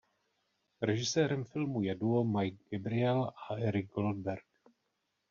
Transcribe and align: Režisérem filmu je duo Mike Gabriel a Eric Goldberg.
Režisérem 0.81 1.43
filmu 1.45 1.81
je 1.81 1.95
duo 1.95 2.23
Mike 2.23 2.63
Gabriel 2.71 3.23
a 3.49 3.55
Eric 3.55 3.89
Goldberg. 3.91 4.45